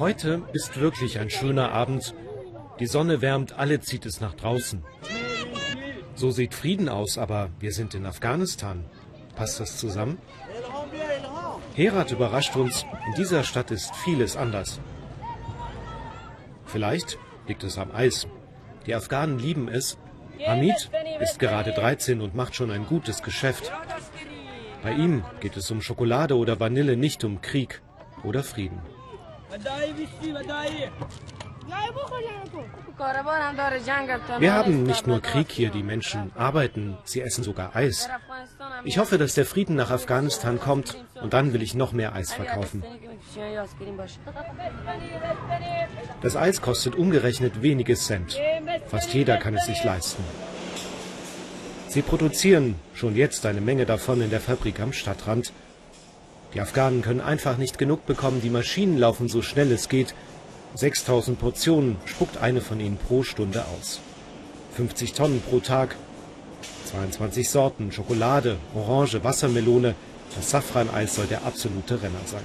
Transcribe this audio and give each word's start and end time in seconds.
Heute 0.00 0.40
ist 0.54 0.80
wirklich 0.80 1.18
ein 1.18 1.28
schöner 1.28 1.72
Abend. 1.72 2.14
Die 2.78 2.86
Sonne 2.86 3.20
wärmt, 3.20 3.58
alle 3.58 3.80
zieht 3.80 4.06
es 4.06 4.22
nach 4.22 4.32
draußen. 4.32 4.82
So 6.14 6.30
sieht 6.30 6.54
Frieden 6.54 6.88
aus, 6.88 7.18
aber 7.18 7.50
wir 7.60 7.70
sind 7.72 7.94
in 7.94 8.06
Afghanistan. 8.06 8.86
Passt 9.36 9.60
das 9.60 9.76
zusammen? 9.76 10.16
Herat 11.74 12.12
überrascht 12.12 12.56
uns, 12.56 12.86
in 13.08 13.14
dieser 13.18 13.44
Stadt 13.44 13.70
ist 13.70 13.94
vieles 13.94 14.38
anders. 14.38 14.80
Vielleicht 16.64 17.18
liegt 17.46 17.62
es 17.62 17.76
am 17.76 17.90
Eis. 17.92 18.26
Die 18.86 18.94
Afghanen 18.94 19.38
lieben 19.38 19.68
es. 19.68 19.98
Hamid 20.46 20.90
ist 21.20 21.38
gerade 21.38 21.72
13 21.72 22.22
und 22.22 22.34
macht 22.34 22.54
schon 22.54 22.70
ein 22.70 22.86
gutes 22.86 23.22
Geschäft. 23.22 23.70
Bei 24.82 24.92
ihm 24.92 25.24
geht 25.40 25.58
es 25.58 25.70
um 25.70 25.82
Schokolade 25.82 26.38
oder 26.38 26.58
Vanille, 26.58 26.96
nicht 26.96 27.22
um 27.22 27.42
Krieg 27.42 27.82
oder 28.24 28.42
Frieden. 28.42 28.80
Wir 34.38 34.52
haben 34.52 34.82
nicht 34.82 35.06
nur 35.06 35.20
Krieg 35.20 35.50
hier, 35.50 35.70
die 35.70 35.82
Menschen 35.82 36.30
arbeiten, 36.36 36.98
sie 37.04 37.20
essen 37.20 37.44
sogar 37.44 37.74
Eis. 37.74 38.08
Ich 38.84 38.98
hoffe, 38.98 39.18
dass 39.18 39.34
der 39.34 39.46
Frieden 39.46 39.76
nach 39.76 39.90
Afghanistan 39.90 40.60
kommt 40.60 40.96
und 41.20 41.32
dann 41.32 41.52
will 41.52 41.62
ich 41.62 41.74
noch 41.74 41.92
mehr 41.92 42.14
Eis 42.14 42.32
verkaufen. 42.32 42.84
Das 46.22 46.36
Eis 46.36 46.60
kostet 46.60 46.94
umgerechnet 46.94 47.62
wenige 47.62 47.94
Cent. 47.94 48.38
Fast 48.86 49.14
jeder 49.14 49.36
kann 49.38 49.54
es 49.54 49.66
sich 49.66 49.82
leisten. 49.82 50.22
Sie 51.88 52.02
produzieren 52.02 52.76
schon 52.94 53.16
jetzt 53.16 53.46
eine 53.46 53.60
Menge 53.60 53.86
davon 53.86 54.20
in 54.20 54.30
der 54.30 54.40
Fabrik 54.40 54.78
am 54.78 54.92
Stadtrand. 54.92 55.52
Die 56.54 56.60
Afghanen 56.60 57.02
können 57.02 57.20
einfach 57.20 57.56
nicht 57.56 57.78
genug 57.78 58.06
bekommen, 58.06 58.40
die 58.42 58.50
Maschinen 58.50 58.98
laufen 58.98 59.28
so 59.28 59.40
schnell 59.40 59.70
es 59.70 59.88
geht. 59.88 60.14
6000 60.74 61.38
Portionen 61.38 61.96
spuckt 62.06 62.38
eine 62.38 62.60
von 62.60 62.80
ihnen 62.80 62.96
pro 62.96 63.22
Stunde 63.22 63.64
aus. 63.78 64.00
50 64.76 65.12
Tonnen 65.12 65.42
pro 65.42 65.60
Tag, 65.60 65.96
22 66.90 67.48
Sorten, 67.48 67.92
Schokolade, 67.92 68.56
Orange, 68.74 69.22
Wassermelone, 69.22 69.94
das 70.34 70.50
Safraneis 70.50 71.14
soll 71.14 71.26
der 71.26 71.44
absolute 71.44 72.02
Renner 72.02 72.20
sein. 72.26 72.42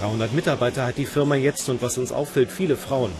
300 0.00 0.32
Mitarbeiter 0.32 0.86
hat 0.86 0.98
die 0.98 1.06
Firma 1.06 1.36
jetzt 1.36 1.68
und 1.68 1.80
was 1.80 1.98
uns 1.98 2.10
auffällt, 2.10 2.50
viele 2.50 2.76
Frauen. 2.76 3.12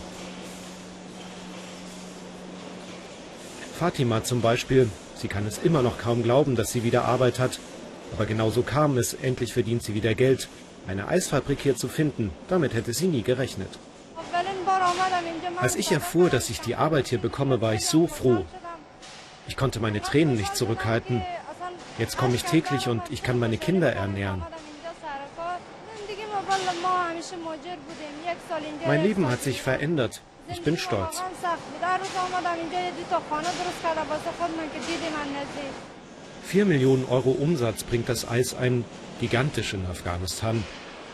Fatima 3.77 4.23
zum 4.23 4.41
Beispiel, 4.41 4.89
sie 5.15 5.27
kann 5.27 5.45
es 5.45 5.57
immer 5.57 5.81
noch 5.81 5.97
kaum 5.97 6.23
glauben, 6.23 6.55
dass 6.55 6.71
sie 6.71 6.83
wieder 6.83 7.05
Arbeit 7.05 7.39
hat. 7.39 7.59
Aber 8.13 8.25
genau 8.25 8.49
so 8.49 8.61
kam 8.61 8.97
es, 8.97 9.13
endlich 9.13 9.53
verdient 9.53 9.83
sie 9.83 9.93
wieder 9.93 10.15
Geld. 10.15 10.47
Eine 10.87 11.07
Eisfabrik 11.07 11.59
hier 11.61 11.75
zu 11.75 11.87
finden, 11.87 12.31
damit 12.47 12.73
hätte 12.73 12.93
sie 12.93 13.07
nie 13.07 13.23
gerechnet. 13.23 13.69
Als 15.57 15.75
ich 15.75 15.91
erfuhr, 15.91 16.29
dass 16.29 16.49
ich 16.49 16.61
die 16.61 16.75
Arbeit 16.75 17.07
hier 17.07 17.19
bekomme, 17.19 17.61
war 17.61 17.73
ich 17.73 17.85
so 17.85 18.07
froh. 18.07 18.45
Ich 19.47 19.57
konnte 19.57 19.79
meine 19.79 20.01
Tränen 20.01 20.35
nicht 20.35 20.55
zurückhalten. 20.55 21.21
Jetzt 21.97 22.17
komme 22.17 22.35
ich 22.35 22.43
täglich 22.43 22.87
und 22.87 23.01
ich 23.09 23.23
kann 23.23 23.39
meine 23.39 23.57
Kinder 23.57 23.91
ernähren. 23.91 24.43
Mein 28.85 29.03
Leben 29.03 29.29
hat 29.29 29.41
sich 29.41 29.61
verändert. 29.61 30.21
Ich 30.49 30.61
bin 30.61 30.77
stolz. 30.77 31.23
Vier 36.47 36.65
Millionen 36.65 37.05
Euro 37.05 37.31
Umsatz 37.31 37.83
bringt 37.83 38.07
das 38.07 38.29
Eis 38.29 38.53
ein, 38.53 38.85
gigantisch 39.19 39.73
in 39.73 39.83
Afghanistan. 39.87 40.63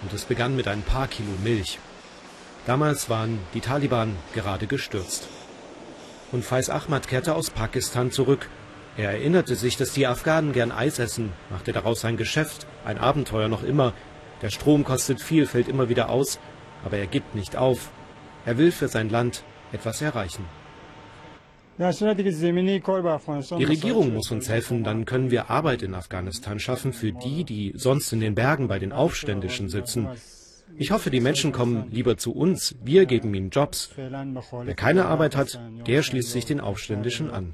Und 0.04 0.12
es 0.12 0.26
begann 0.26 0.58
mit 0.58 0.68
ein 0.68 0.82
paar 0.82 1.08
Kilo 1.08 1.30
Milch. 1.42 1.80
Damals 2.66 3.10
waren 3.10 3.40
die 3.54 3.62
Taliban 3.62 4.18
gerade 4.34 4.68
gestürzt. 4.68 5.30
Und 6.34 6.44
Faiz 6.44 6.70
Ahmad 6.70 7.08
kehrte 7.08 7.34
aus 7.34 7.50
Pakistan 7.50 8.12
zurück. 8.12 8.50
Er 8.98 9.12
erinnerte 9.12 9.56
sich, 9.56 9.78
dass 9.78 9.94
die 9.94 10.06
Afghanen 10.06 10.52
gern 10.52 10.72
Eis 10.72 11.00
essen, 11.00 11.32
machte 11.50 11.72
daraus 11.72 12.04
ein 12.04 12.18
Geschäft, 12.18 12.68
ein 12.84 12.98
Abenteuer 12.98 13.48
noch 13.48 13.64
immer. 13.64 13.94
Der 14.42 14.50
Strom 14.50 14.84
kostet 14.84 15.22
viel, 15.22 15.48
fällt 15.48 15.70
immer 15.70 15.88
wieder 15.88 16.10
aus, 16.10 16.40
aber 16.84 16.98
er 16.98 17.08
gibt 17.08 17.36
nicht 17.36 17.56
auf. 17.56 17.90
Er 18.46 18.58
will 18.58 18.74
für 18.74 18.90
sein 18.90 19.10
Land 19.10 19.44
etwas 19.72 20.02
erreichen. 20.02 20.46
Die 21.78 23.64
Regierung 23.64 24.14
muss 24.14 24.32
uns 24.32 24.50
helfen, 24.50 24.84
dann 24.84 25.06
können 25.06 25.32
wir 25.32 25.50
Arbeit 25.50 25.82
in 25.82 25.96
Afghanistan 25.96 26.60
schaffen 26.60 26.94
für 26.94 27.12
die, 27.12 27.44
die 27.44 27.74
sonst 27.76 28.12
in 28.14 28.20
den 28.20 28.36
Bergen 28.36 28.68
bei 28.68 28.78
den 28.78 28.92
Aufständischen 28.92 29.70
sitzen. 29.70 30.08
Ich 30.78 30.92
hoffe, 30.92 31.10
die 31.10 31.20
Menschen 31.20 31.52
kommen 31.52 31.88
lieber 31.92 32.18
zu 32.18 32.34
uns, 32.34 32.76
wir 32.84 33.06
geben 33.06 33.34
ihnen 33.34 33.50
Jobs. 33.50 33.92
Wer 33.96 34.76
keine 34.76 35.06
Arbeit 35.06 35.36
hat, 35.36 35.60
der 35.88 36.04
schließt 36.04 36.32
sich 36.32 36.46
den 36.46 36.60
Aufständischen 36.60 37.30
an. 37.32 37.54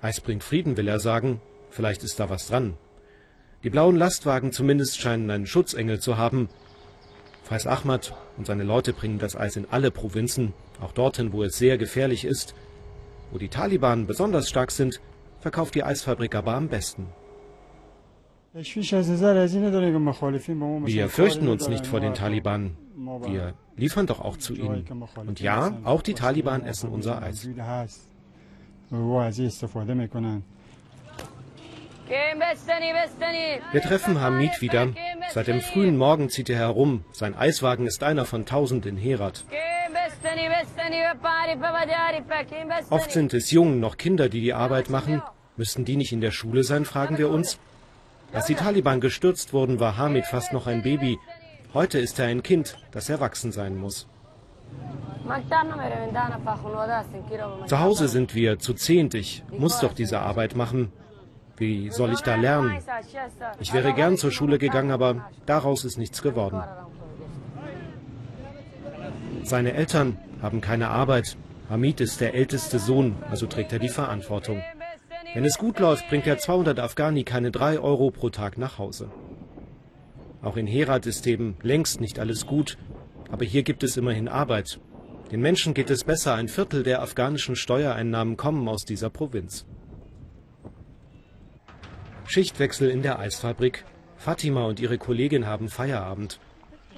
Eis 0.00 0.20
bringt 0.20 0.44
Frieden, 0.44 0.76
will 0.76 0.88
er 0.88 1.00
sagen. 1.00 1.40
Vielleicht 1.70 2.04
ist 2.04 2.20
da 2.20 2.30
was 2.30 2.48
dran. 2.48 2.74
Die 3.64 3.70
blauen 3.70 3.96
Lastwagen 3.96 4.52
zumindest 4.52 4.98
scheinen 4.98 5.30
einen 5.30 5.46
Schutzengel 5.46 6.00
zu 6.00 6.16
haben. 6.16 6.48
Faiz 7.46 7.64
Ahmad 7.64 8.12
und 8.36 8.44
seine 8.44 8.64
Leute 8.64 8.92
bringen 8.92 9.20
das 9.20 9.36
Eis 9.36 9.54
in 9.54 9.68
alle 9.70 9.92
Provinzen, 9.92 10.52
auch 10.80 10.90
dorthin, 10.90 11.32
wo 11.32 11.44
es 11.44 11.56
sehr 11.56 11.78
gefährlich 11.78 12.24
ist. 12.24 12.56
Wo 13.30 13.38
die 13.38 13.48
Taliban 13.48 14.08
besonders 14.08 14.48
stark 14.48 14.72
sind, 14.72 15.00
verkauft 15.38 15.76
die 15.76 15.84
Eisfabrik 15.84 16.34
aber 16.34 16.54
am 16.54 16.66
besten. 16.66 17.06
Wir 18.52 18.64
fürchten 21.08 21.48
uns 21.48 21.68
nicht 21.68 21.86
vor 21.86 22.00
den 22.00 22.14
Taliban. 22.14 22.76
Wir 22.96 23.54
liefern 23.76 24.06
doch 24.06 24.20
auch 24.20 24.38
zu 24.38 24.52
ihnen. 24.54 24.84
Und 25.14 25.38
ja, 25.38 25.78
auch 25.84 26.02
die 26.02 26.14
Taliban 26.14 26.64
essen 26.64 26.90
unser 26.90 27.22
Eis. 27.22 27.48
Wir 33.72 33.82
treffen 33.82 34.20
Hamid 34.20 34.60
wieder. 34.60 34.88
Seit 35.36 35.48
dem 35.48 35.60
frühen 35.60 35.98
Morgen 35.98 36.30
zieht 36.30 36.48
er 36.48 36.56
herum. 36.56 37.04
Sein 37.12 37.36
Eiswagen 37.36 37.86
ist 37.86 38.02
einer 38.02 38.24
von 38.24 38.46
tausend 38.46 38.86
in 38.86 38.96
Herat. 38.96 39.44
Oft 42.88 43.12
sind 43.12 43.34
es 43.34 43.50
Jungen, 43.50 43.78
noch 43.78 43.98
Kinder, 43.98 44.30
die 44.30 44.40
die 44.40 44.54
Arbeit 44.54 44.88
machen. 44.88 45.20
Müssten 45.58 45.84
die 45.84 45.96
nicht 45.96 46.12
in 46.12 46.22
der 46.22 46.30
Schule 46.30 46.64
sein, 46.64 46.86
fragen 46.86 47.18
wir 47.18 47.28
uns. 47.28 47.58
Als 48.32 48.46
die 48.46 48.54
Taliban 48.54 49.02
gestürzt 49.02 49.52
wurden, 49.52 49.78
war 49.78 49.98
Hamid 49.98 50.24
fast 50.24 50.54
noch 50.54 50.66
ein 50.66 50.82
Baby. 50.82 51.18
Heute 51.74 51.98
ist 51.98 52.18
er 52.18 52.28
ein 52.28 52.42
Kind, 52.42 52.78
das 52.90 53.10
erwachsen 53.10 53.52
sein 53.52 53.76
muss. 53.76 54.08
Zu 57.66 57.78
Hause 57.78 58.08
sind 58.08 58.34
wir 58.34 58.58
zu 58.58 58.72
zehnt. 58.72 59.12
Ich 59.12 59.44
muss 59.50 59.80
doch 59.80 59.92
diese 59.92 60.20
Arbeit 60.20 60.56
machen. 60.56 60.92
Wie 61.56 61.90
soll 61.90 62.12
ich 62.12 62.20
da 62.20 62.36
lernen? 62.36 62.78
Ich 63.60 63.72
wäre 63.72 63.94
gern 63.94 64.16
zur 64.16 64.30
Schule 64.30 64.58
gegangen, 64.58 64.90
aber 64.90 65.30
daraus 65.46 65.84
ist 65.84 65.96
nichts 65.96 66.22
geworden. 66.22 66.62
Seine 69.42 69.72
Eltern 69.72 70.18
haben 70.42 70.60
keine 70.60 70.88
Arbeit. 70.88 71.36
Hamid 71.70 72.00
ist 72.00 72.20
der 72.20 72.34
älteste 72.34 72.78
Sohn, 72.78 73.16
also 73.30 73.46
trägt 73.46 73.72
er 73.72 73.78
die 73.78 73.88
Verantwortung. 73.88 74.62
Wenn 75.34 75.44
es 75.44 75.58
gut 75.58 75.78
läuft, 75.78 76.08
bringt 76.08 76.26
der 76.26 76.38
200 76.38 76.78
Afghani 76.78 77.24
keine 77.24 77.50
drei 77.50 77.78
Euro 77.78 78.10
pro 78.10 78.30
Tag 78.30 78.58
nach 78.58 78.78
Hause. 78.78 79.10
Auch 80.42 80.56
in 80.56 80.66
Herat 80.66 81.06
ist 81.06 81.26
eben 81.26 81.56
längst 81.62 82.00
nicht 82.00 82.18
alles 82.18 82.46
gut, 82.46 82.78
aber 83.30 83.44
hier 83.44 83.62
gibt 83.62 83.82
es 83.82 83.96
immerhin 83.96 84.28
Arbeit. 84.28 84.78
Den 85.32 85.40
Menschen 85.40 85.74
geht 85.74 85.90
es 85.90 86.04
besser, 86.04 86.34
ein 86.34 86.48
Viertel 86.48 86.84
der 86.84 87.02
afghanischen 87.02 87.56
Steuereinnahmen 87.56 88.36
kommen 88.36 88.68
aus 88.68 88.84
dieser 88.84 89.10
Provinz. 89.10 89.66
Schichtwechsel 92.26 92.90
in 92.90 93.02
der 93.02 93.18
Eisfabrik. 93.18 93.84
Fatima 94.16 94.64
und 94.64 94.80
ihre 94.80 94.98
Kollegin 94.98 95.46
haben 95.46 95.68
Feierabend. 95.68 96.40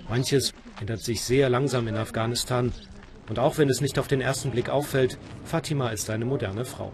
Manches 0.08 0.54
ändert 0.80 1.00
sich 1.00 1.22
sehr 1.22 1.48
langsam 1.50 1.88
in 1.88 1.96
Afghanistan. 1.96 2.72
Und 3.28 3.38
auch 3.38 3.58
wenn 3.58 3.69
es 3.69 3.80
nicht 3.80 3.98
auf 3.98 4.08
den 4.08 4.20
ersten 4.20 4.50
Blick 4.50 4.70
auffällt, 4.70 5.19
Fatima 5.44 5.90
ist 5.90 6.08
eine 6.08 6.25
moderne 6.25 6.64
Frau. 6.64 6.92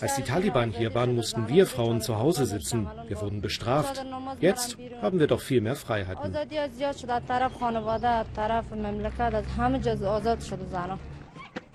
Als 0.00 0.16
die 0.16 0.22
Taliban 0.22 0.72
hier 0.72 0.94
waren, 0.94 1.14
mussten 1.14 1.48
wir 1.48 1.66
Frauen 1.66 2.00
zu 2.00 2.18
Hause 2.18 2.46
sitzen. 2.46 2.88
Wir 3.06 3.20
wurden 3.20 3.40
bestraft. 3.40 4.04
Jetzt 4.40 4.76
haben 5.00 5.20
wir 5.20 5.26
doch 5.26 5.40
viel 5.40 5.60
mehr 5.60 5.76
Freiheiten. 5.76 6.34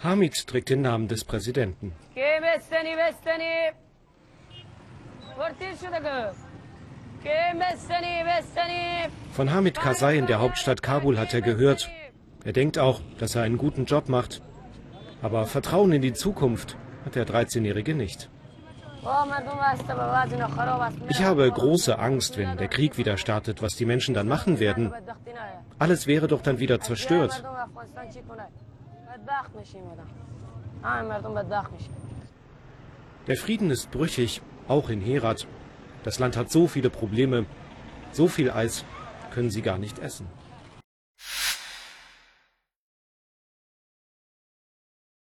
Hamid 0.05 0.47
trägt 0.47 0.69
den 0.69 0.81
Namen 0.81 1.07
des 1.07 1.23
Präsidenten. 1.23 1.91
Von 9.33 9.51
Hamid 9.51 9.79
Karzai 9.79 10.17
in 10.17 10.27
der 10.27 10.39
Hauptstadt 10.39 10.83
Kabul 10.83 11.17
hat 11.17 11.33
er 11.33 11.41
gehört. 11.41 11.89
Er 12.43 12.53
denkt 12.53 12.77
auch, 12.77 13.01
dass 13.17 13.35
er 13.35 13.41
einen 13.41 13.57
guten 13.57 13.85
Job 13.85 14.07
macht. 14.07 14.41
Aber 15.23 15.47
Vertrauen 15.47 15.91
in 15.91 16.03
die 16.03 16.13
Zukunft 16.13 16.77
hat 17.03 17.15
der 17.15 17.25
13-Jährige 17.25 17.95
nicht. 17.95 18.29
Ich 21.09 21.23
habe 21.23 21.51
große 21.51 21.99
Angst, 21.99 22.37
wenn 22.37 22.57
der 22.57 22.67
Krieg 22.67 22.97
wieder 22.97 23.17
startet, 23.17 23.61
was 23.61 23.75
die 23.75 23.85
Menschen 23.85 24.13
dann 24.13 24.27
machen 24.27 24.59
werden. 24.59 24.93
Alles 25.77 26.07
wäre 26.07 26.27
doch 26.27 26.41
dann 26.41 26.59
wieder 26.59 26.79
zerstört. 26.79 27.43
Der 33.27 33.37
Frieden 33.37 33.71
ist 33.71 33.89
brüchig, 33.91 34.41
auch 34.67 34.89
in 34.89 35.01
Herat. 35.01 35.47
Das 36.03 36.19
Land 36.19 36.37
hat 36.37 36.51
so 36.51 36.67
viele 36.67 36.89
Probleme. 36.89 37.45
So 38.11 38.27
viel 38.27 38.51
Eis 38.51 38.85
können 39.31 39.49
sie 39.49 39.61
gar 39.61 39.77
nicht 39.77 39.99
essen. 39.99 40.27